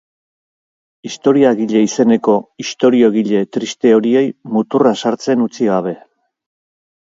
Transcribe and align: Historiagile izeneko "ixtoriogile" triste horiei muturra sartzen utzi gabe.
Historiagile 1.09 1.83
izeneko 1.87 2.37
"ixtoriogile" 2.65 3.43
triste 3.59 3.93
horiei 3.99 4.27
muturra 4.57 4.97
sartzen 5.05 5.47
utzi 5.47 5.71
gabe. 5.71 5.97